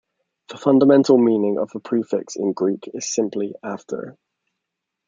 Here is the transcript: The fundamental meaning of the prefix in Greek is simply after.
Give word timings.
The 0.49 0.57
fundamental 0.57 1.19
meaning 1.19 1.59
of 1.59 1.69
the 1.73 1.79
prefix 1.79 2.35
in 2.35 2.53
Greek 2.53 2.89
is 2.91 3.13
simply 3.13 3.53
after. 3.61 4.17